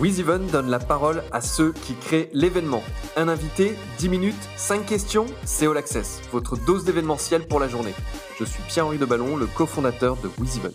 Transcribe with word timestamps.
WizEven 0.00 0.46
donne 0.46 0.70
la 0.70 0.78
parole 0.78 1.22
à 1.30 1.42
ceux 1.42 1.74
qui 1.74 1.94
créent 1.94 2.30
l'événement. 2.32 2.82
Un 3.16 3.28
invité, 3.28 3.74
10 3.98 4.08
minutes, 4.08 4.48
5 4.56 4.86
questions, 4.86 5.26
c'est 5.44 5.66
All 5.66 5.76
Access, 5.76 6.22
votre 6.32 6.56
dose 6.56 6.86
d'événementiel 6.86 7.46
pour 7.46 7.60
la 7.60 7.68
journée. 7.68 7.92
Je 8.38 8.46
suis 8.46 8.62
Pierre-Henri 8.62 8.96
de 8.96 9.04
Ballon, 9.04 9.36
le 9.36 9.44
cofondateur 9.44 10.16
de 10.16 10.30
WizEven. 10.38 10.72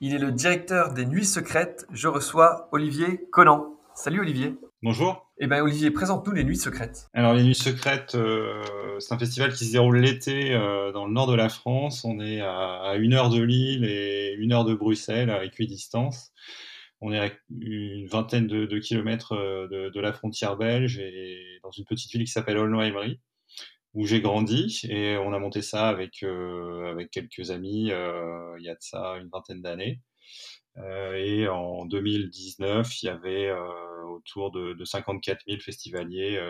Il 0.00 0.14
est 0.14 0.18
le 0.18 0.32
directeur 0.32 0.94
des 0.94 1.04
Nuits 1.04 1.26
Secrètes. 1.26 1.86
Je 1.92 2.08
reçois 2.08 2.70
Olivier 2.72 3.20
Conan. 3.30 3.74
Salut 3.94 4.20
Olivier. 4.20 4.54
Bonjour. 4.82 5.30
Eh 5.38 5.46
bien 5.46 5.62
Olivier, 5.62 5.90
présente-nous 5.90 6.32
les 6.32 6.44
Nuits 6.44 6.56
Secrètes. 6.56 7.08
Alors 7.12 7.34
les 7.34 7.42
Nuits 7.42 7.54
Secrètes, 7.54 8.14
euh, 8.14 8.62
c'est 8.98 9.12
un 9.12 9.18
festival 9.18 9.52
qui 9.52 9.66
se 9.66 9.72
déroule 9.72 9.98
l'été 9.98 10.54
euh, 10.54 10.90
dans 10.90 11.04
le 11.04 11.12
nord 11.12 11.26
de 11.26 11.34
la 11.34 11.50
France. 11.50 12.02
On 12.06 12.18
est 12.20 12.40
à, 12.40 12.94
une 12.96 13.12
heure 13.12 13.28
de 13.28 13.42
Lille 13.42 13.84
et 13.84 14.34
une 14.38 14.54
heure 14.54 14.64
de 14.64 14.74
Bruxelles 14.74 15.28
à 15.28 15.44
équidistance. 15.44 16.32
On 17.00 17.12
est 17.12 17.18
à 17.18 17.30
une 17.50 18.06
vingtaine 18.06 18.46
de, 18.46 18.78
kilomètres 18.78 19.32
euh, 19.32 19.90
de, 19.90 20.00
la 20.00 20.12
frontière 20.12 20.56
belge 20.56 20.98
et 20.98 21.58
dans 21.62 21.70
une 21.70 21.84
petite 21.84 22.10
ville 22.10 22.24
qui 22.24 22.32
s'appelle 22.32 22.58
Aulnoy-Emery, 22.58 23.20
où 23.94 24.06
j'ai 24.06 24.20
grandi. 24.20 24.80
Et 24.88 25.16
on 25.18 25.32
a 25.32 25.38
monté 25.38 25.60
ça 25.60 25.88
avec, 25.88 26.22
euh, 26.22 26.90
avec 26.90 27.10
quelques 27.10 27.50
amis 27.50 27.90
euh, 27.90 28.56
il 28.58 28.64
y 28.64 28.70
a 28.70 28.74
de 28.74 28.80
ça 28.80 29.16
une 29.20 29.28
vingtaine 29.28 29.62
d'années. 29.62 30.00
et 31.14 31.48
en 31.48 31.84
2019, 31.86 33.02
il 33.02 33.06
y 33.06 33.08
avait 33.08 33.50
autour 34.08 34.50
de, 34.50 34.84
54 34.84 35.44
000 35.46 35.60
festivaliers 35.60 36.40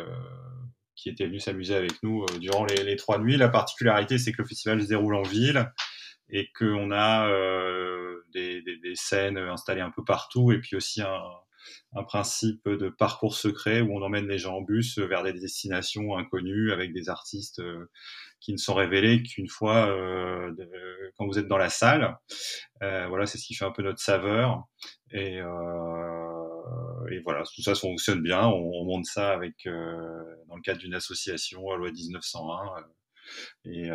qui 0.94 1.08
étaient 1.08 1.26
venus 1.26 1.44
s'amuser 1.44 1.74
avec 1.74 2.02
nous 2.02 2.24
durant 2.40 2.64
les, 2.64 2.96
trois 2.96 3.18
nuits. 3.18 3.36
La 3.36 3.48
particularité, 3.48 4.18
c'est 4.18 4.32
que 4.32 4.42
le 4.42 4.48
festival 4.48 4.82
se 4.82 4.88
déroule 4.88 5.14
en 5.14 5.22
ville 5.22 5.70
et 6.30 6.50
qu'on 6.58 6.90
a 6.90 7.30
des, 8.32 8.62
des, 8.62 8.94
scènes 8.94 9.38
installées 9.38 9.80
un 9.80 9.90
peu 9.90 10.04
partout 10.04 10.52
et 10.52 10.58
puis 10.58 10.76
aussi 10.76 11.02
un, 11.02 11.22
un, 11.94 12.02
principe 12.04 12.68
de 12.68 12.88
parcours 12.88 13.34
secret 13.36 13.80
où 13.80 13.96
on 13.96 14.02
emmène 14.02 14.28
les 14.28 14.38
gens 14.38 14.56
en 14.56 14.62
bus 14.62 14.98
vers 14.98 15.22
des 15.22 15.32
destinations 15.32 16.16
inconnues 16.16 16.72
avec 16.72 16.92
des 16.92 17.08
artistes 17.08 17.60
euh, 17.60 17.88
qui 18.40 18.52
ne 18.52 18.58
sont 18.58 18.74
révélés 18.74 19.22
qu'une 19.22 19.48
fois 19.48 19.88
euh, 19.88 20.52
quand 21.16 21.26
vous 21.26 21.38
êtes 21.38 21.48
dans 21.48 21.58
la 21.58 21.70
salle. 21.70 22.16
Euh, 22.82 23.06
voilà, 23.08 23.26
c'est 23.26 23.38
ce 23.38 23.46
qui 23.46 23.54
fait 23.54 23.64
un 23.64 23.72
peu 23.72 23.82
notre 23.82 24.00
saveur. 24.00 24.64
Et, 25.10 25.40
euh, 25.40 27.10
et 27.10 27.20
voilà, 27.20 27.42
tout 27.54 27.62
ça 27.62 27.74
fonctionne 27.74 28.22
bien. 28.22 28.46
On, 28.46 28.70
on 28.72 28.84
monte 28.84 29.06
ça 29.06 29.32
avec 29.32 29.66
euh, 29.66 30.24
dans 30.48 30.56
le 30.56 30.62
cadre 30.62 30.78
d'une 30.78 30.94
association 30.94 31.70
à 31.70 31.76
loi 31.76 31.90
1901. 31.90 32.84
Et 33.64 33.90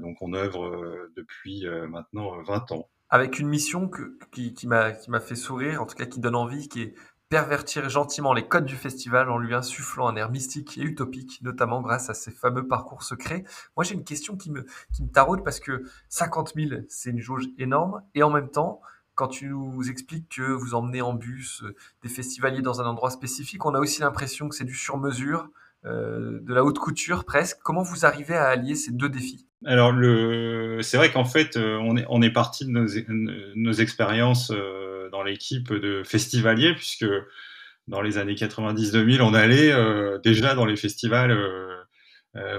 donc 0.00 0.16
on 0.20 0.32
œuvre 0.32 1.08
depuis 1.16 1.64
maintenant 1.88 2.42
20 2.42 2.72
ans. 2.72 2.88
Avec 3.08 3.38
une 3.38 3.48
mission 3.48 3.90
qui, 4.32 4.66
m'a 4.66 5.20
fait 5.20 5.34
sourire, 5.34 5.82
en 5.82 5.86
tout 5.86 5.96
cas 5.96 6.06
qui 6.06 6.20
donne 6.20 6.36
envie, 6.36 6.68
qui 6.68 6.82
est 6.82 6.94
pervertir 7.30 7.88
gentiment 7.88 8.34
les 8.34 8.46
codes 8.46 8.64
du 8.64 8.74
festival 8.74 9.30
en 9.30 9.38
lui 9.38 9.54
insufflant 9.54 10.08
un 10.08 10.16
air 10.16 10.30
mystique 10.32 10.76
et 10.78 10.82
utopique, 10.82 11.40
notamment 11.42 11.80
grâce 11.80 12.10
à 12.10 12.14
ces 12.14 12.32
fameux 12.32 12.66
parcours 12.66 13.04
secrets. 13.04 13.44
Moi, 13.76 13.84
j'ai 13.84 13.94
une 13.94 14.02
question 14.02 14.36
qui 14.36 14.50
me, 14.50 14.66
qui 14.92 15.04
me 15.04 15.08
taraude 15.08 15.44
parce 15.44 15.60
que 15.60 15.84
50 16.08 16.54
000, 16.56 16.82
c'est 16.88 17.10
une 17.10 17.20
jauge 17.20 17.46
énorme, 17.56 18.02
et 18.16 18.24
en 18.24 18.30
même 18.30 18.50
temps, 18.50 18.80
quand 19.14 19.28
tu 19.28 19.48
nous 19.48 19.88
expliques 19.88 20.28
que 20.36 20.42
vous 20.42 20.74
emmenez 20.74 21.02
en 21.02 21.14
bus 21.14 21.62
euh, 21.62 21.76
des 22.02 22.08
festivaliers 22.08 22.62
dans 22.62 22.80
un 22.80 22.86
endroit 22.86 23.10
spécifique, 23.10 23.64
on 23.64 23.74
a 23.74 23.78
aussi 23.78 24.00
l'impression 24.00 24.48
que 24.48 24.56
c'est 24.56 24.64
du 24.64 24.74
sur-mesure, 24.74 25.42
euh, 25.42 25.48
de 25.84 26.52
la 26.52 26.64
haute 26.64 26.78
couture 26.78 27.24
presque. 27.24 27.58
Comment 27.62 27.82
vous 27.82 28.04
arrivez 28.04 28.34
à 28.34 28.48
allier 28.48 28.74
ces 28.74 28.92
deux 28.92 29.08
défis? 29.08 29.46
Alors, 29.64 29.92
le... 29.92 30.78
c'est 30.82 30.96
vrai 30.96 31.10
qu'en 31.10 31.24
fait, 31.24 31.56
euh, 31.56 31.78
on 31.82 31.96
est, 31.96 32.06
on 32.08 32.22
est 32.22 32.30
parti 32.30 32.64
de 32.64 32.70
nos, 32.70 32.86
nos 33.56 33.72
expériences 33.72 34.50
euh, 34.50 35.10
dans 35.10 35.22
l'équipe 35.22 35.72
de 35.72 36.02
festivaliers, 36.04 36.74
puisque 36.74 37.06
dans 37.88 38.00
les 38.00 38.18
années 38.18 38.34
90-2000, 38.34 39.20
on 39.20 39.34
allait 39.34 39.72
déjà 40.22 40.54
dans 40.54 40.64
les 40.64 40.76
festivals 40.76 41.36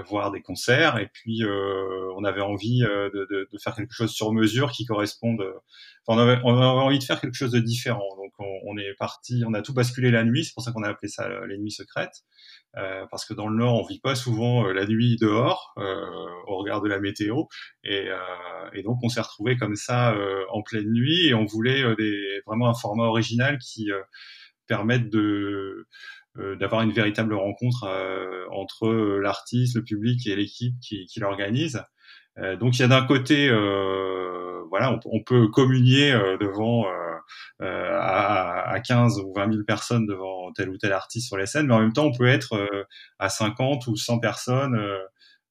voir 0.06 0.30
des 0.30 0.42
concerts, 0.42 0.98
et 0.98 1.08
puis 1.12 1.42
on 1.44 2.24
avait 2.24 2.40
envie 2.40 2.80
de, 2.80 3.26
de, 3.30 3.48
de, 3.50 3.58
faire 3.58 3.74
quelque 3.74 3.94
chose 3.94 4.12
sur 4.12 4.32
mesure 4.32 4.70
qui 4.70 4.84
corresponde. 4.84 5.42
Enfin, 6.06 6.18
on, 6.18 6.22
avait, 6.22 6.40
on 6.44 6.54
avait 6.54 6.64
envie 6.64 6.98
de 6.98 7.04
faire 7.04 7.20
quelque 7.20 7.36
chose 7.36 7.52
de 7.52 7.60
différent. 7.60 8.08
Donc, 8.16 8.32
on, 8.38 8.60
on 8.66 8.76
est 8.76 8.94
parti, 8.98 9.44
on 9.46 9.54
a 9.54 9.62
tout 9.62 9.72
basculé 9.72 10.10
la 10.10 10.24
nuit. 10.24 10.44
C'est 10.44 10.52
pour 10.52 10.62
ça 10.62 10.72
qu'on 10.72 10.82
a 10.82 10.88
appelé 10.88 11.08
ça 11.08 11.28
les 11.46 11.58
nuits 11.58 11.70
secrètes. 11.70 12.22
Euh, 12.78 13.04
parce 13.10 13.26
que 13.26 13.34
dans 13.34 13.48
le 13.48 13.56
Nord, 13.56 13.74
on 13.74 13.86
vit 13.86 14.00
pas 14.00 14.14
souvent 14.14 14.66
euh, 14.66 14.72
la 14.72 14.86
nuit 14.86 15.16
dehors 15.20 15.74
euh, 15.76 16.06
au 16.46 16.56
regard 16.56 16.80
de 16.80 16.88
la 16.88 17.00
météo, 17.00 17.44
et, 17.84 18.08
et 18.72 18.82
donc 18.82 18.98
on 19.02 19.08
s'est 19.08 19.20
retrouvé 19.20 19.56
comme 19.56 19.76
ça 19.76 20.16
en 20.50 20.62
pleine 20.62 20.90
nuit, 20.92 21.28
et 21.28 21.34
on 21.34 21.44
voulait 21.44 21.94
des, 21.96 22.40
vraiment 22.46 22.68
un 22.68 22.74
format 22.74 23.04
original 23.04 23.58
qui 23.58 23.90
permette 24.66 25.10
de 25.10 25.86
d'avoir 26.36 26.82
une 26.82 26.92
véritable 26.92 27.34
rencontre 27.34 27.86
entre 28.50 28.88
l'artiste, 29.20 29.76
le 29.76 29.84
public 29.84 30.26
et 30.26 30.34
l'équipe 30.34 30.74
qui, 30.80 31.06
qui 31.06 31.20
l'organise. 31.20 31.84
donc 32.58 32.78
il 32.78 32.80
y 32.80 32.84
a 32.84 32.88
d'un 32.88 33.04
côté, 33.04 33.50
voilà, 34.70 34.98
on, 35.04 35.22
peut 35.22 35.48
communier 35.48 36.12
devant 36.40 36.86
euh, 37.60 37.96
à, 38.00 38.72
à 38.72 38.80
15 38.80 39.20
ou 39.20 39.32
20 39.34 39.52
000 39.52 39.64
personnes 39.64 40.06
devant 40.06 40.52
tel 40.52 40.68
ou 40.68 40.78
tel 40.78 40.92
artiste 40.92 41.28
sur 41.28 41.36
les 41.36 41.46
scènes, 41.46 41.66
mais 41.66 41.74
en 41.74 41.80
même 41.80 41.92
temps, 41.92 42.06
on 42.06 42.12
peut 42.12 42.26
être 42.26 42.54
euh, 42.54 42.84
à 43.20 43.28
50 43.28 43.86
ou 43.86 43.96
100 43.96 44.18
personnes 44.18 44.74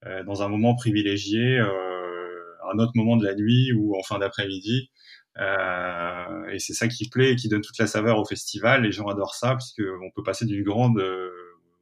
euh, 0.06 0.24
dans 0.26 0.44
un 0.44 0.50
moment 0.50 0.76
privilégié, 0.76 1.60
un 1.60 2.80
autre 2.80 2.92
moment 2.96 3.18
de 3.18 3.26
la 3.26 3.36
nuit 3.36 3.72
ou 3.74 3.96
en 3.98 4.04
fin 4.04 4.20
d'après-midi. 4.20 4.90
Euh, 5.38 6.50
et 6.52 6.60
c'est 6.60 6.74
ça 6.74 6.88
qui 6.88 7.10
plaît 7.10 7.32
et 7.32 7.36
qui 7.36 7.48
donne 7.50 7.62
toute 7.62 7.78
la 7.78 7.88
saveur 7.88 8.20
au 8.20 8.26
festival. 8.26 8.84
Les 8.84 8.92
gens 8.92 9.08
adorent 9.08 9.36
ça 9.36 9.56
puisqu'on 9.56 10.12
peut 10.16 10.24
passer 10.24 10.46
d'une 10.46 10.64
grande 10.64 11.02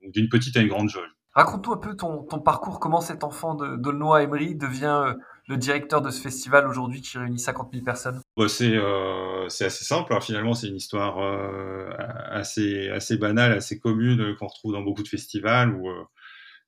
ou 0.06 0.12
d'une 0.12 0.30
petite 0.30 0.56
à 0.58 0.62
une 0.62 0.68
grande 0.68 0.90
jauge. 0.90 1.10
Raconte-nous 1.34 1.74
un 1.74 1.78
peu 1.78 1.96
ton, 1.96 2.24
ton, 2.24 2.40
parcours, 2.40 2.80
comment 2.80 3.02
cet 3.02 3.24
enfant 3.24 3.56
de 3.56 3.76
d'Aulnoy 3.78 4.24
Emery 4.24 4.56
devient 4.56 5.14
le 5.50 5.58
directeur 5.58 6.02
de 6.02 6.12
ce 6.12 6.22
festival 6.22 6.68
aujourd'hui 6.68 7.02
qui 7.02 7.18
réunit 7.18 7.40
50 7.40 7.70
000 7.74 7.84
personnes? 7.84 8.22
Bah, 8.38 8.48
c'est, 8.48 8.76
euh, 8.76 9.50
c'est 9.50 9.66
assez 9.66 9.84
simple. 9.84 10.14
Alors, 10.14 10.24
finalement, 10.24 10.54
c'est 10.54 10.68
une 10.68 10.76
histoire 10.76 11.18
euh, 11.20 11.90
assez, 12.30 12.90
assez 12.90 13.18
banale, 13.18 13.54
assez 13.54 13.80
commune 13.80 14.36
qu'on 14.38 14.48
retrouve 14.48 14.74
dans 14.74 14.82
beaucoup 14.82 15.02
de 15.02 15.08
festivals 15.08 15.74
où 15.74 15.90
euh, 15.90 16.04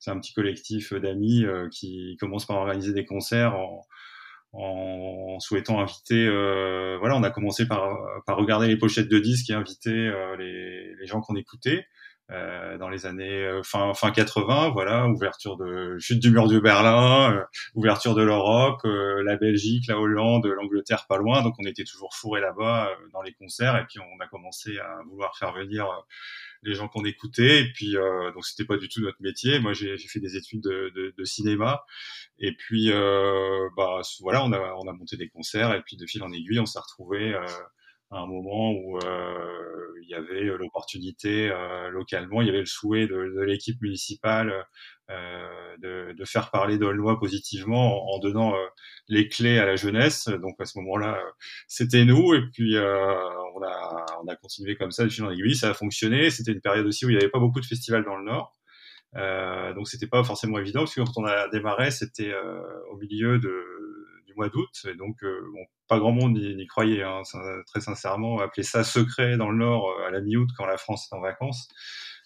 c'est 0.00 0.10
un 0.10 0.18
petit 0.18 0.32
collectif 0.32 0.92
d'amis 0.94 1.44
euh, 1.44 1.68
qui 1.70 2.16
commence 2.18 2.44
par 2.44 2.56
organiser 2.56 2.92
des 2.92 3.04
concerts 3.04 3.54
en, 3.54 3.86
en 4.52 5.38
souhaitant 5.40 5.80
inviter. 5.80 6.26
Euh, 6.26 6.96
voilà, 6.98 7.16
on 7.16 7.22
a 7.22 7.30
commencé 7.30 7.66
par, 7.66 7.98
par 8.26 8.36
regarder 8.36 8.68
les 8.68 8.76
pochettes 8.76 9.08
de 9.08 9.18
disques 9.18 9.50
et 9.50 9.54
inviter 9.54 10.12
les, 10.38 10.94
les 10.94 11.06
gens 11.06 11.20
qu'on 11.20 11.36
écoutait. 11.36 11.86
Euh, 12.32 12.78
dans 12.78 12.88
les 12.88 13.04
années 13.04 13.44
euh, 13.44 13.62
fin 13.62 13.92
fin 13.92 14.10
80 14.10 14.70
voilà 14.70 15.06
ouverture 15.06 15.58
de 15.58 15.98
chute 15.98 16.18
du 16.18 16.30
mur 16.30 16.48
de 16.48 16.58
Berlin 16.60 17.34
euh, 17.34 17.44
ouverture 17.74 18.14
de 18.14 18.22
l'Europe 18.22 18.80
la 18.84 19.36
Belgique 19.36 19.86
la 19.88 19.98
Hollande 19.98 20.46
l'Angleterre 20.46 21.06
pas 21.08 21.18
loin. 21.18 21.42
Donc 21.42 21.56
on 21.58 21.64
était 21.64 21.84
toujours 21.84 22.14
fourré 22.14 22.40
là-bas 22.40 22.90
dans 23.12 23.22
les 23.22 23.32
concerts. 23.34 23.76
Et 23.76 23.84
puis 23.86 23.98
on 23.98 24.22
a 24.22 24.26
commencé 24.28 24.78
à 24.78 25.00
vouloir 25.10 25.36
faire 25.36 25.52
venir 25.52 25.86
les 26.62 26.74
gens 26.74 26.88
qu'on 26.88 27.04
écoutait. 27.04 27.62
Et 27.62 27.72
puis 27.72 27.96
donc 28.34 28.44
c'était 28.44 28.64
pas 28.64 28.76
du 28.76 28.88
tout 28.88 29.00
notre 29.00 29.20
métier. 29.20 29.58
Moi 29.58 29.72
j'ai 29.72 29.98
fait 29.98 30.20
des 30.20 30.36
études 30.36 30.62
de, 30.62 30.92
de, 30.94 31.14
de, 31.16 31.24
cinéma. 31.24 31.84
Et 32.38 32.54
puis 32.56 32.90
bah 33.76 34.00
voilà 34.20 34.44
on 34.44 34.52
a 34.52 34.74
on 34.78 34.88
a 34.88 34.92
monté 34.92 35.16
des 35.16 35.28
concerts. 35.28 35.74
Et 35.74 35.82
puis 35.82 35.96
de 35.96 36.06
fil 36.06 36.22
en 36.22 36.32
aiguille 36.32 36.60
on 36.60 36.66
s'est 36.66 36.80
retrouvé 36.80 37.34
un 38.12 38.26
moment 38.26 38.72
où 38.72 38.98
euh, 38.98 39.92
il 40.02 40.10
y 40.10 40.14
avait 40.14 40.44
l'opportunité 40.44 41.50
euh, 41.50 41.88
localement, 41.90 42.42
il 42.42 42.46
y 42.46 42.50
avait 42.50 42.60
le 42.60 42.66
souhait 42.66 43.06
de, 43.06 43.34
de 43.36 43.40
l'équipe 43.42 43.80
municipale 43.80 44.66
euh, 45.10 45.76
de, 45.78 46.12
de, 46.12 46.24
faire 46.24 46.50
parler 46.50 46.78
d'Aulnois 46.78 47.18
positivement 47.18 48.12
en, 48.12 48.16
en 48.16 48.18
donnant 48.18 48.54
euh, 48.54 48.66
les 49.08 49.28
clés 49.28 49.58
à 49.58 49.66
la 49.66 49.76
jeunesse. 49.76 50.28
Donc 50.28 50.60
à 50.60 50.64
ce 50.66 50.78
moment-là, 50.78 51.16
euh, 51.16 51.30
c'était 51.66 52.04
nous 52.04 52.34
et 52.34 52.42
puis 52.52 52.76
on 52.76 53.62
a 53.62 54.06
on 54.22 54.28
a 54.28 54.36
continué 54.36 54.76
comme 54.76 54.90
ça 54.90 55.04
de 55.04 55.08
fil 55.08 55.24
en 55.24 55.30
aiguille, 55.30 55.56
ça 55.56 55.70
a 55.70 55.74
fonctionné. 55.74 56.30
C'était 56.30 56.52
une 56.52 56.60
période 56.60 56.86
aussi 56.86 57.06
où 57.06 57.10
il 57.10 57.16
n'y 57.16 57.22
avait 57.22 57.30
pas 57.30 57.40
beaucoup 57.40 57.60
de 57.60 57.66
festivals 57.66 58.04
dans 58.04 58.16
le 58.16 58.24
Nord. 58.24 58.52
Euh, 59.16 59.74
donc 59.74 59.88
c'était 59.88 60.06
pas 60.06 60.24
forcément 60.24 60.58
évident 60.58 60.80
parce 60.80 60.94
que 60.94 61.00
quand 61.00 61.16
on 61.16 61.24
a 61.24 61.48
démarré, 61.48 61.90
c'était 61.90 62.32
au 62.90 62.96
milieu 62.96 63.38
de, 63.38 63.50
du 64.32 64.36
mois 64.36 64.48
d'août 64.48 64.70
et 64.88 64.94
donc 64.94 65.18
bon, 65.22 65.64
pas 65.92 65.98
grand 65.98 66.12
monde 66.12 66.38
n'y 66.38 66.66
croyait, 66.66 67.02
hein, 67.02 67.20
très 67.66 67.80
sincèrement. 67.80 68.40
Appeler 68.40 68.62
ça 68.62 68.82
secret 68.82 69.36
dans 69.36 69.50
le 69.50 69.58
Nord 69.58 69.90
euh, 69.90 70.08
à 70.08 70.10
la 70.10 70.20
mi-août 70.22 70.48
quand 70.56 70.64
la 70.64 70.78
France 70.78 71.08
est 71.10 71.14
en 71.14 71.20
vacances. 71.20 71.68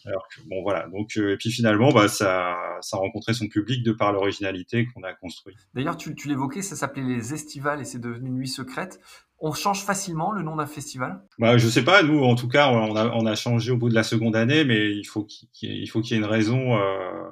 Alors 0.04 0.28
que, 0.28 0.40
bon, 0.48 0.62
voilà. 0.62 0.86
Donc, 0.86 1.16
euh, 1.16 1.32
et 1.32 1.36
puis 1.36 1.50
finalement, 1.50 1.90
bah, 1.90 2.06
ça, 2.06 2.56
ça 2.80 2.96
a 2.96 3.00
rencontré 3.00 3.34
son 3.34 3.48
public 3.48 3.82
de 3.82 3.90
par 3.90 4.12
l'originalité 4.12 4.86
qu'on 4.86 5.02
a 5.02 5.12
construit. 5.14 5.56
D'ailleurs, 5.74 5.96
tu, 5.96 6.14
tu 6.14 6.28
l'évoquais, 6.28 6.62
ça 6.62 6.76
s'appelait 6.76 7.02
les 7.02 7.34
Estivales 7.34 7.80
et 7.80 7.84
c'est 7.84 7.98
devenu 7.98 8.30
Nuit 8.30 8.46
Secrète. 8.46 9.00
On 9.40 9.52
change 9.52 9.82
facilement 9.84 10.30
le 10.30 10.42
nom 10.42 10.54
d'un 10.54 10.66
festival? 10.66 11.24
Bah, 11.40 11.58
Je 11.58 11.66
sais 11.66 11.82
pas. 11.84 12.04
Nous, 12.04 12.22
en 12.22 12.36
tout 12.36 12.48
cas, 12.48 12.70
on 12.70 12.94
a, 12.94 13.08
on 13.08 13.26
a 13.26 13.34
changé 13.34 13.72
au 13.72 13.76
bout 13.76 13.88
de 13.88 13.94
la 13.94 14.04
seconde 14.04 14.36
année, 14.36 14.64
mais 14.64 14.92
il 14.92 15.04
faut 15.04 15.24
qu'il 15.24 15.90
faut 15.90 16.00
qu'il 16.00 16.16
y 16.16 16.20
ait 16.20 16.22
une 16.22 16.30
raison. 16.30 16.78
Euh, 16.78 17.24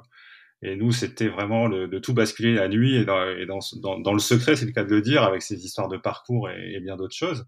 et 0.65 0.75
nous, 0.75 0.91
c'était 0.91 1.27
vraiment 1.27 1.67
le, 1.67 1.87
de 1.87 1.99
tout 1.99 2.13
basculer 2.13 2.55
la 2.55 2.67
nuit 2.67 2.95
et 2.95 3.05
dans, 3.05 3.23
et 3.29 3.45
dans, 3.45 3.59
dans, 3.81 3.99
dans 3.99 4.13
le 4.13 4.19
secret, 4.19 4.55
c'est 4.55 4.65
le 4.65 4.71
cas 4.71 4.83
de 4.83 4.89
le 4.89 5.01
dire, 5.01 5.21
avec 5.23 5.43
ces 5.43 5.63
histoires 5.63 5.87
de 5.87 5.97
parcours 5.97 6.49
et, 6.49 6.73
et 6.73 6.79
bien 6.79 6.95
d'autres 6.95 7.15
choses. 7.15 7.45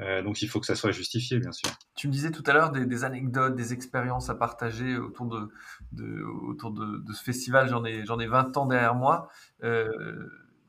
Euh, 0.00 0.20
donc 0.22 0.42
il 0.42 0.48
faut 0.48 0.58
que 0.60 0.66
ça 0.66 0.74
soit 0.74 0.90
justifié, 0.90 1.38
bien 1.38 1.52
sûr. 1.52 1.70
Tu 1.94 2.08
me 2.08 2.12
disais 2.12 2.30
tout 2.30 2.42
à 2.46 2.52
l'heure 2.52 2.70
des, 2.72 2.84
des, 2.84 3.04
anecdotes, 3.04 3.54
des 3.54 3.72
expériences 3.72 4.28
à 4.30 4.34
partager 4.34 4.96
autour 4.98 5.26
de, 5.26 5.48
de 5.92 6.22
autour 6.48 6.72
de, 6.72 6.98
de, 7.06 7.12
ce 7.12 7.22
festival. 7.22 7.68
J'en 7.68 7.84
ai, 7.84 8.04
j'en 8.04 8.18
ai 8.18 8.26
20 8.26 8.56
ans 8.56 8.66
derrière 8.66 8.94
moi. 8.94 9.28
Euh, 9.62 9.88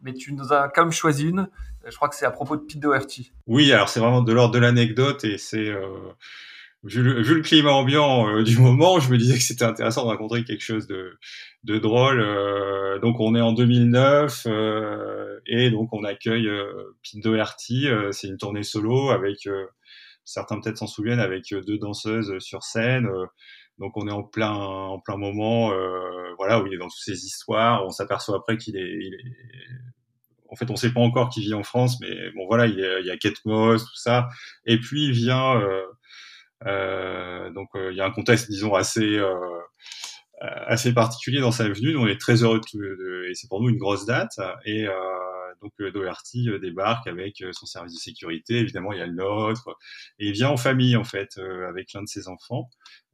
mais 0.03 0.13
tu 0.13 0.33
nous 0.33 0.53
as 0.53 0.69
quand 0.69 0.83
même 0.83 0.91
choisi 0.91 1.27
une. 1.27 1.49
Je 1.85 1.95
crois 1.95 2.09
que 2.09 2.15
c'est 2.15 2.25
à 2.25 2.31
propos 2.31 2.55
de 2.55 2.61
Pete 2.61 2.79
Doherty. 2.79 3.33
Oui, 3.47 3.71
alors 3.73 3.89
c'est 3.89 3.99
vraiment 3.99 4.21
de 4.21 4.31
l'ordre 4.31 4.53
de 4.53 4.59
l'anecdote 4.59 5.23
et 5.23 5.37
c'est 5.37 5.69
euh, 5.69 6.13
vu, 6.87 7.03
le, 7.03 7.21
vu, 7.21 7.35
le, 7.35 7.41
climat 7.41 7.71
ambiant 7.71 8.27
euh, 8.27 8.43
du 8.43 8.57
moment, 8.57 8.99
je 8.99 9.11
me 9.11 9.17
disais 9.17 9.35
que 9.35 9.43
c'était 9.43 9.65
intéressant 9.65 10.03
de 10.03 10.09
raconter 10.09 10.43
quelque 10.43 10.63
chose 10.63 10.87
de, 10.87 11.17
de 11.63 11.77
drôle. 11.77 12.19
Euh, 12.19 12.99
donc 12.99 13.19
on 13.19 13.35
est 13.35 13.41
en 13.41 13.53
2009 13.53 14.47
euh, 14.47 15.39
et 15.45 15.69
donc 15.69 15.93
on 15.93 16.03
accueille 16.03 16.49
Pete 17.03 17.23
Doherty. 17.23 17.87
c'est 18.11 18.27
une 18.27 18.37
tournée 18.37 18.63
solo 18.63 19.09
avec 19.09 19.47
certains 20.23 20.59
peut-être 20.59 20.77
s'en 20.77 20.87
souviennent 20.87 21.19
avec 21.19 21.53
deux 21.65 21.77
danseuses 21.77 22.39
sur 22.39 22.63
scène. 22.63 23.07
donc 23.77 23.95
on 23.95 24.07
est 24.07 24.11
en 24.11 24.23
plein 24.23 24.53
en 24.53 24.99
plein 24.99 25.17
moment, 25.17 25.71
voilà 26.37 26.61
où 26.61 26.67
il 26.67 26.73
est 26.73 26.77
dans 26.77 26.87
toutes 26.87 27.03
ces 27.03 27.25
histoires. 27.25 27.85
On 27.85 27.91
s'aperçoit 27.91 28.37
après 28.37 28.57
qu'il 28.57 28.77
est, 28.77 28.97
il 28.99 29.13
est 29.13 29.33
en 30.49 30.55
fait, 30.55 30.69
on 30.69 30.75
sait 30.75 30.91
pas 30.91 31.01
encore 31.01 31.29
qui 31.29 31.41
vit 31.41 31.53
en 31.53 31.63
France, 31.63 31.99
mais 31.99 32.31
bon, 32.35 32.45
voilà, 32.47 32.67
il 32.67 32.75
y 32.75 32.83
a, 32.83 32.99
il 32.99 33.05
y 33.05 33.11
a 33.11 33.17
Kate 33.17 33.43
Moss, 33.45 33.83
tout 33.83 33.95
ça. 33.95 34.27
Et 34.65 34.79
puis, 34.79 35.05
il 35.05 35.11
vient, 35.11 35.57
euh, 35.57 35.65
euh, 35.65 35.85
donc, 36.65 37.69
euh, 37.75 37.91
il 37.91 37.97
y 37.97 38.01
a 38.01 38.05
un 38.05 38.11
contexte, 38.11 38.49
disons, 38.49 38.73
assez, 38.73 39.17
euh, 39.17 39.33
assez 40.41 40.93
particulier 40.93 41.39
dans 41.39 41.51
sa 41.51 41.67
venue. 41.69 41.95
on 41.97 42.07
est 42.07 42.19
très 42.19 42.43
heureux 42.43 42.61
de, 42.73 42.79
de, 42.79 43.29
et 43.29 43.33
c'est 43.33 43.47
pour 43.47 43.61
nous 43.61 43.69
une 43.69 43.77
grosse 43.77 44.05
date. 44.05 44.39
Et 44.65 44.87
donc, 45.61 45.71
Doherty 45.79 46.49
débarque 46.61 47.07
avec 47.07 47.43
son 47.51 47.65
service 47.65 47.93
de 47.93 47.99
sécurité. 47.99 48.57
Évidemment, 48.57 48.93
il 48.93 48.99
y 48.99 49.01
a 49.01 49.07
le 49.07 49.15
nôtre. 49.15 49.75
Et 50.19 50.27
il 50.27 50.33
vient 50.33 50.49
en 50.49 50.57
famille, 50.57 50.95
en 50.95 51.03
fait, 51.03 51.39
avec 51.67 51.93
l'un 51.93 52.03
de 52.03 52.07
ses 52.07 52.27
enfants. 52.27 52.69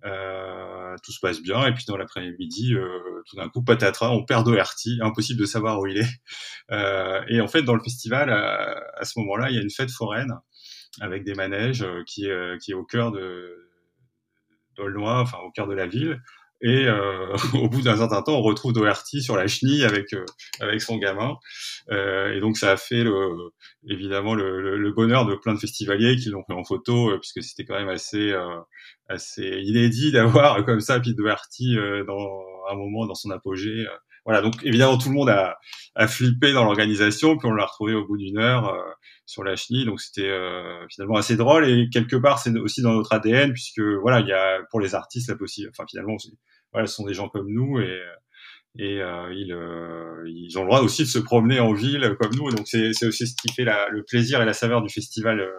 Euh, 0.06 0.96
tout 1.02 1.14
se 1.14 1.20
passe 1.22 1.42
bien, 1.42 1.66
et 1.66 1.74
puis 1.74 1.86
dans 1.88 1.96
l'après-midi, 1.96 2.74
euh, 2.74 3.24
tout 3.30 3.38
d'un 3.38 3.48
coup, 3.48 3.64
patatras, 3.64 4.10
on 4.10 4.26
perd 4.26 4.46
Doherty, 4.46 5.00
impossible 5.02 5.40
de 5.40 5.46
savoir 5.46 5.80
où 5.80 5.88
il 5.88 5.98
est. 5.98 6.10
Euh, 6.72 7.22
et 7.30 7.40
en 7.40 7.48
fait, 7.48 7.62
dans 7.64 7.76
le 7.76 7.82
festival, 7.82 8.30
à 8.30 9.06
ce 9.06 9.18
moment-là, 9.20 9.50
il 9.50 9.56
y 9.56 9.60
a 9.60 9.62
une 9.62 9.72
fête 9.72 9.92
foraine 9.92 10.34
avec 11.02 11.24
des 11.24 11.34
manèges 11.34 11.86
qui, 12.06 12.26
est, 12.26 12.62
qui 12.62 12.72
est 12.72 12.76
au 12.76 12.84
cœur 12.84 13.12
de 13.12 13.70
d'Aulnoy, 14.76 15.22
enfin 15.22 15.38
au 15.46 15.52
cœur 15.52 15.68
de 15.68 15.74
la 15.74 15.88
ville. 15.88 16.22
Et 16.64 16.88
euh, 16.88 17.36
au 17.54 17.68
bout 17.68 17.82
d'un 17.82 17.98
certain 17.98 18.22
temps, 18.22 18.38
on 18.38 18.42
retrouve 18.42 18.72
Doherty 18.72 19.22
sur 19.22 19.36
la 19.36 19.48
chenille 19.48 19.84
avec 19.84 20.14
euh, 20.14 20.26
avec 20.62 20.82
son 20.82 20.98
gamin. 20.98 21.36
Euh, 21.92 22.34
et 22.34 22.40
donc 22.40 22.58
ça 22.58 22.72
a 22.72 22.78
fait 22.78 23.04
le, 23.04 23.52
évidemment 23.88 24.34
le, 24.34 24.78
le, 24.78 24.92
bonheur 24.94 25.26
de 25.26 25.36
plein 25.36 25.54
de 25.54 25.60
festivaliers 25.60 26.16
qui 26.16 26.30
l'ont 26.30 26.44
pris 26.44 26.54
en 26.54 26.64
photo, 26.64 27.12
euh, 27.12 27.20
puisque 27.20 27.44
c'était 27.44 27.66
quand 27.66 27.78
même 27.78 27.90
assez 27.90 28.32
euh, 28.32 28.60
assez 29.10 29.60
inédit 29.62 30.12
d'avoir 30.14 30.64
comme 30.66 30.80
ça 30.80 31.00
Pete 31.02 31.18
Doherty 31.18 31.76
dans 32.08 32.44
un 32.72 32.76
moment 32.76 33.06
dans 33.06 33.16
son 33.16 33.30
apogée. 33.30 33.86
Voilà, 34.26 34.42
donc 34.42 34.54
évidemment 34.64 34.98
tout 34.98 35.10
le 35.10 35.16
monde 35.16 35.30
a, 35.30 35.58
a 35.96 36.08
flippé 36.08 36.54
dans 36.54 36.64
l'organisation, 36.64 37.38
puis 37.38 37.48
on 37.48 37.54
l'a 37.54 37.66
retrouvé 37.66 37.94
au 37.94 38.06
bout 38.06 38.18
d'une 38.18 38.38
heure 38.38 38.74
sur 39.26 39.44
la 39.44 39.56
chenille, 39.56 39.86
donc 39.86 40.02
c'était 40.02 40.30
euh, 40.30 40.86
finalement 40.90 41.16
assez 41.16 41.36
drôle 41.36 41.68
et 41.68 41.90
quelque 41.92 42.16
part 42.16 42.40
c'est 42.40 42.56
aussi 42.58 42.82
dans 42.82 42.94
notre 42.94 43.14
ADN 43.14 43.54
puisque 43.54 43.82
voilà 44.02 44.20
il 44.20 44.28
y 44.28 44.34
a 44.34 44.60
pour 44.70 44.80
les 44.80 44.96
artistes 44.96 45.30
la 45.30 45.36
possible, 45.36 45.70
enfin 45.72 45.86
finalement 45.90 46.16
voilà, 46.72 46.88
ce 46.88 46.96
sont 46.96 47.06
des 47.06 47.14
gens 47.14 47.30
comme 47.30 47.48
nous 47.50 47.80
et 47.80 48.02
et 48.80 49.02
euh, 49.02 49.32
ils, 49.34 49.54
euh, 49.54 50.24
ils 50.28 50.58
ont 50.58 50.62
le 50.64 50.68
droit 50.68 50.82
aussi 50.82 51.04
de 51.04 51.08
se 51.08 51.20
promener 51.20 51.60
en 51.60 51.74
ville 51.74 52.16
comme 52.20 52.34
nous. 52.36 52.50
Donc 52.50 52.68
c'est 52.68 52.90
aussi 53.06 53.28
ce 53.28 53.36
qui 53.36 53.54
fait 53.54 53.66
la, 53.66 53.88
le 53.90 54.04
plaisir 54.04 54.42
et 54.42 54.46
la 54.46 54.54
saveur 54.54 54.82
du 54.82 54.92
festival 54.92 55.40
euh, 55.40 55.52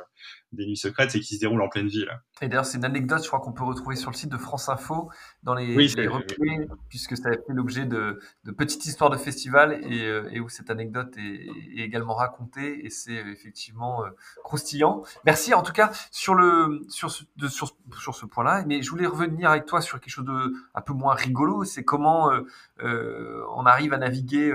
des 0.55 0.67
Nuits 0.67 0.77
Secrètes, 0.77 1.11
c'est 1.11 1.21
qu'il 1.21 1.37
se 1.37 1.41
déroule 1.41 1.63
en 1.63 1.69
pleine 1.69 1.89
ville. 1.89 2.09
Et 2.43 2.49
d'ailleurs, 2.49 2.67
c'est 2.67 2.79
une 2.79 2.85
anecdote, 2.85 3.23
je 3.23 3.29
crois 3.29 3.41
qu'on 3.41 3.53
peut 3.53 3.65
retrouver 3.65 3.97
sur 3.97 4.11
le 4.11 4.17
site 4.17 4.31
de 4.31 4.37
France 4.37 4.69
Info, 4.69 5.11
dans 5.43 5.55
les, 5.55 5.75
oui, 5.77 5.93
les 5.97 6.09
replays, 6.09 6.67
puisque 6.89 7.17
ça 7.17 7.29
a 7.29 7.33
fait 7.33 7.43
l'objet 7.49 7.85
de, 7.85 8.21
de, 8.45 8.51
petites 8.51 8.85
histoires 8.87 9.11
de 9.11 9.17
festival 9.17 9.81
et, 9.85 10.05
euh, 10.05 10.29
et 10.31 10.41
où 10.41 10.49
cette 10.49 10.71
anecdote 10.71 11.17
est, 11.17 11.47
est, 11.79 11.85
également 11.85 12.15
racontée 12.15 12.85
et 12.85 12.91
c'est 12.91 13.15
effectivement 13.15 14.05
euh, 14.05 14.09
croustillant. 14.43 15.03
Merci 15.25 15.55
en 15.55 15.63
tout 15.63 15.73
cas 15.73 15.93
sur, 16.11 16.35
le, 16.35 16.83
sur 16.89 17.11
ce, 17.11 17.25
de, 17.37 17.49
sur, 17.49 17.77
sur 18.01 18.15
ce 18.15 18.27
point-là, 18.27 18.65
mais 18.67 18.83
je 18.83 18.91
voulais 18.91 19.07
revenir 19.07 19.51
avec 19.51 19.67
toi 19.67 19.81
sur 19.81 20.01
quelque 20.01 20.13
chose 20.13 20.25
de 20.25 20.55
un 20.75 20.81
peu 20.81 20.93
moins 20.93 21.15
rigolo, 21.15 21.65
c'est 21.65 21.85
comment 21.85 22.31
euh, 22.31 22.43
euh 22.83 23.43
on 23.57 23.67
arrive 23.67 23.93
à 23.93 23.99
naviguer 23.99 24.53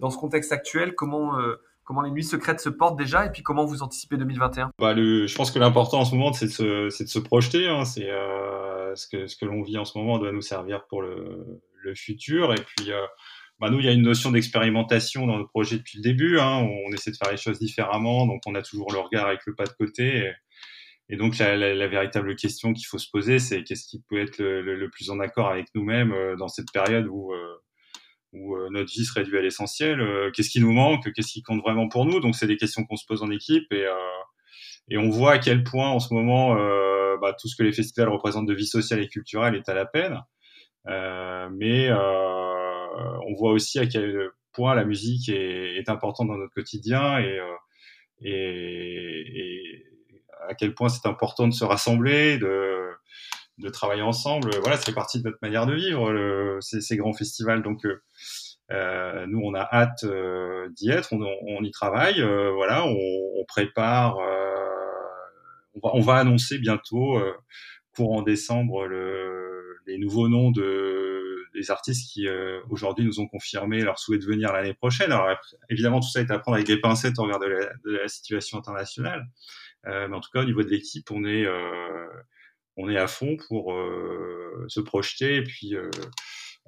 dans 0.00 0.10
ce 0.10 0.16
contexte 0.16 0.52
actuel, 0.52 0.94
comment 0.94 1.36
comment 1.84 2.02
les 2.02 2.10
nuits 2.10 2.24
secrètes 2.24 2.60
se 2.60 2.68
portent 2.68 2.98
déjà 2.98 3.26
et 3.26 3.30
puis 3.30 3.42
comment 3.42 3.64
vous 3.64 3.82
anticipez 3.82 4.16
2021 4.16 4.70
bah, 4.78 4.94
le, 4.94 5.26
Je 5.26 5.34
pense 5.34 5.50
que 5.50 5.58
l'important 5.58 6.00
en 6.00 6.04
ce 6.04 6.14
moment, 6.14 6.32
c'est 6.32 6.46
de 6.46 6.50
se, 6.50 7.02
de 7.02 7.08
se 7.08 7.18
projeter. 7.18 7.68
Hein. 7.68 7.84
C'est 7.84 8.10
euh, 8.10 8.94
ce 8.94 9.06
que, 9.08 9.26
ce 9.26 9.36
que 9.36 9.44
l'on 9.44 9.62
vit 9.62 9.78
en 9.78 9.84
ce 9.84 9.98
moment 9.98 10.18
doit 10.18 10.32
nous 10.32 10.42
servir 10.42 10.86
pour 10.88 11.02
le, 11.02 11.60
le 11.82 11.94
futur. 11.94 12.52
Et 12.52 12.62
puis, 12.76 12.92
euh, 12.92 13.06
bah, 13.58 13.70
nous, 13.70 13.78
il 13.78 13.86
y 13.86 13.88
a 13.88 13.92
une 13.92 14.02
notion 14.02 14.30
d'expérimentation 14.30 15.26
dans 15.26 15.38
nos 15.38 15.46
projets 15.46 15.78
depuis 15.78 15.98
le 15.98 16.02
début. 16.02 16.38
Hein. 16.38 16.66
On, 16.86 16.92
essaie 16.92 17.10
de 17.10 17.16
faire 17.16 17.30
les 17.30 17.36
choses 17.36 17.58
différemment, 17.58 18.26
donc 18.26 18.42
on 18.46 18.54
a 18.54 18.62
toujours 18.62 18.92
le 18.92 18.98
regard 18.98 19.26
avec 19.26 19.40
le 19.46 19.54
pas 19.54 19.64
de 19.64 19.72
côté. 19.72 20.32
Et, 21.08 21.16
donc, 21.16 21.36
la, 21.38 21.56
la, 21.56 21.74
la, 21.74 21.88
véritable 21.88 22.34
question 22.36 22.72
qu'il 22.72 22.86
faut 22.86 22.98
se 22.98 23.10
poser, 23.10 23.38
c'est 23.38 23.64
qu'est-ce 23.64 23.86
qui 23.86 24.02
peut 24.08 24.20
être 24.20 24.38
le, 24.38 24.62
le, 24.62 24.76
le 24.76 24.88
plus 24.88 25.10
en 25.10 25.20
accord 25.20 25.48
avec 25.48 25.66
nous-mêmes 25.74 26.12
euh, 26.12 26.36
dans 26.36 26.48
cette 26.48 26.72
période 26.72 27.06
où 27.06 27.32
euh, 27.32 27.62
où 28.32 28.56
euh, 28.56 28.68
notre 28.70 28.90
vie 28.90 29.04
se 29.04 29.12
réduit 29.12 29.38
à 29.38 29.42
l'essentiel. 29.42 30.00
Euh, 30.00 30.30
qu'est-ce 30.30 30.50
qui 30.50 30.60
nous 30.60 30.72
manque 30.72 31.12
Qu'est-ce 31.12 31.32
qui 31.32 31.42
compte 31.42 31.60
vraiment 31.60 31.88
pour 31.88 32.04
nous? 32.04 32.20
Donc, 32.20 32.34
c'est 32.34 32.46
des 32.46 32.56
questions 32.56 32.84
qu'on 32.84 32.96
se 32.96 33.06
pose 33.06 33.22
en 33.22 33.30
équipe 33.30 33.72
et, 33.72 33.86
euh, 33.86 33.94
et 34.88 34.98
on 34.98 35.10
voit 35.10 35.32
à 35.32 35.38
quel 35.38 35.64
point, 35.64 35.90
en 35.90 36.00
ce 36.00 36.12
moment, 36.12 36.54
bah, 37.20 37.34
tout 37.40 37.46
ce 37.46 37.54
que 37.54 37.62
les 37.62 37.72
festivals 37.72 38.08
représentent 38.08 38.46
de 38.46 38.54
vie 38.54 38.66
sociale 38.66 39.00
et 39.00 39.08
culturelle 39.08 39.54
est 39.54 39.68
à 39.68 39.74
la 39.74 39.86
peine. 39.86 40.20
mais 40.86 41.90
on 41.92 43.34
voit 43.38 43.52
aussi 43.52 43.78
à 43.78 43.86
quel 43.86 44.30
point 44.52 44.74
la 44.74 44.84
musique 44.84 45.28
est, 45.28 45.76
est 45.76 45.88
importante 45.88 46.28
dans 46.28 46.36
notre 46.36 46.52
quotidien 46.52 47.20
et, 47.20 47.40
et, 48.22 48.30
et 48.30 49.86
à 50.48 50.54
quel 50.54 50.74
point 50.74 50.88
c'est 50.88 51.06
important 51.06 51.46
de 51.46 51.54
se 51.54 51.64
rassembler, 51.64 52.38
de 52.38 52.81
de 53.62 53.70
travailler 53.70 54.02
ensemble. 54.02 54.50
Voilà, 54.60 54.76
ça 54.76 54.84
fait 54.84 54.92
partie 54.92 55.18
de 55.20 55.24
notre 55.24 55.38
manière 55.40 55.66
de 55.66 55.74
vivre, 55.74 56.12
le, 56.12 56.58
ces, 56.60 56.80
ces, 56.80 56.96
grands 56.96 57.12
festivals. 57.12 57.62
Donc, 57.62 57.86
euh, 57.86 58.02
euh 58.72 59.26
nous, 59.26 59.40
on 59.42 59.54
a 59.54 59.60
hâte 59.60 60.04
euh, 60.04 60.68
d'y 60.70 60.90
être, 60.90 61.12
on, 61.12 61.22
on, 61.22 61.62
y 61.62 61.70
travaille. 61.70 62.20
Euh, 62.20 62.50
voilà, 62.52 62.84
on, 62.84 62.96
on 63.40 63.44
prépare. 63.46 64.16
On 65.74 65.80
va, 65.82 65.94
on, 65.94 66.00
va, 66.00 66.16
annoncer 66.16 66.58
bientôt, 66.58 67.18
courant 67.94 68.20
décembre, 68.22 68.86
le, 68.86 69.78
les 69.86 69.98
nouveaux 69.98 70.28
noms 70.28 70.50
de 70.50 71.00
des 71.54 71.70
artistes 71.70 72.10
qui 72.10 72.26
aujourd'hui 72.70 73.04
nous 73.04 73.20
ont 73.20 73.26
confirmé 73.26 73.82
leur 73.82 73.98
souhait 73.98 74.18
de 74.18 74.24
venir 74.24 74.52
l'année 74.52 74.72
prochaine. 74.74 75.12
Alors 75.12 75.28
évidemment, 75.68 76.00
tout 76.00 76.08
ça 76.08 76.20
est 76.20 76.30
à 76.30 76.38
prendre 76.38 76.56
avec 76.56 76.66
des 76.66 76.80
pincettes 76.80 77.18
au 77.18 77.24
regard 77.24 77.40
de 77.40 77.46
la, 77.46 77.66
de 77.84 77.90
la 77.90 78.08
situation 78.08 78.58
internationale. 78.58 79.26
mais 79.84 80.14
en 80.14 80.20
tout 80.20 80.30
cas, 80.32 80.40
au 80.40 80.44
niveau 80.44 80.62
de 80.62 80.68
l'équipe, 80.68 81.10
on 81.10 81.24
est 81.24 81.46
on 82.76 82.88
est 82.88 82.98
à 82.98 83.06
fond 83.06 83.36
pour 83.48 83.72
euh, 83.72 84.64
se 84.68 84.80
projeter 84.80 85.36
et 85.36 85.44
puis 85.44 85.74
euh, 85.74 85.90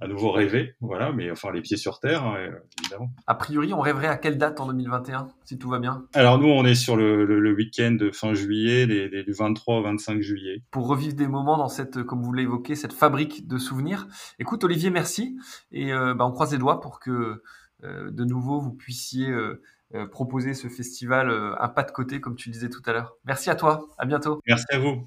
à 0.01 0.09
nouveau 0.09 0.33
rêver, 0.33 0.75
voilà, 0.81 1.13
mais 1.13 1.31
enfin 1.31 1.53
les 1.53 1.61
pieds 1.61 1.77
sur 1.77 2.01
terre, 2.01 2.25
hein, 2.25 2.37
évidemment. 2.81 3.11
A 3.27 3.35
priori, 3.37 3.73
on 3.73 3.81
rêverait 3.81 4.09
à 4.09 4.17
quelle 4.17 4.39
date 4.39 4.61
en 4.61 4.67
2021, 4.67 5.29
si 5.45 5.57
tout 5.57 5.69
va 5.69 5.79
bien? 5.79 6.07
Alors 6.15 6.39
nous, 6.39 6.49
on 6.49 6.65
est 6.65 6.75
sur 6.75 6.97
le, 6.97 7.25
le, 7.25 7.39
le 7.39 7.53
week-end 7.53 7.93
de 7.93 8.11
fin 8.11 8.35
juillet, 8.35 8.87
les, 8.87 9.09
les, 9.09 9.23
du 9.23 9.33
23 9.33 9.79
au 9.79 9.83
25 9.83 10.21
juillet. 10.21 10.63
Pour 10.73 10.89
revivre 10.89 11.15
des 11.15 11.29
moments 11.29 11.57
dans 11.57 11.69
cette, 11.69 12.03
comme 12.03 12.23
vous 12.23 12.33
l'évoquez, 12.33 12.75
cette 12.75 12.93
fabrique 12.93 13.47
de 13.47 13.57
souvenirs. 13.57 14.09
Écoute, 14.41 14.65
Olivier, 14.65 14.91
merci, 14.91 15.37
et 15.71 15.93
euh, 15.93 16.15
bah, 16.15 16.27
on 16.27 16.33
croise 16.33 16.53
les 16.53 16.59
doigts 16.59 16.81
pour 16.81 16.99
que 16.99 17.43
euh, 17.85 18.11
de 18.11 18.25
nouveau 18.25 18.61
vous 18.61 18.73
puissiez 18.73 19.29
euh, 19.29 19.63
proposer 20.11 20.55
ce 20.55 20.67
festival 20.67 21.31
un 21.31 21.69
pas 21.69 21.85
de 21.85 21.93
côté, 21.93 22.21
comme 22.21 22.35
tu 22.35 22.49
le 22.49 22.55
disais 22.55 22.69
tout 22.69 22.83
à 22.87 22.93
l'heure. 22.93 23.15
Merci 23.25 23.49
à 23.49 23.55
toi, 23.55 23.87
à 23.97 24.07
bientôt. 24.07 24.41
Merci 24.49 24.67
à 24.71 24.79
vous. 24.79 25.07